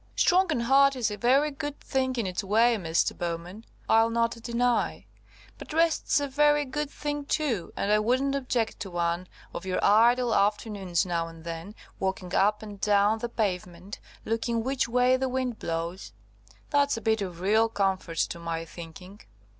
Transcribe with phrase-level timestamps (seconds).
[0.15, 3.15] "Strong and hearty's a very good thing in its way, Mr.
[3.15, 5.05] Bowman, I'll not deny;
[5.59, 9.77] but rest's a very good thing, too, and I wouldn't object to one of your
[9.85, 15.29] idle afternoons now and then, walking up and down the pavement, looking which way the
[15.29, 16.13] wind blows.
[16.71, 19.21] That's a bit of real comfort, to my thinking."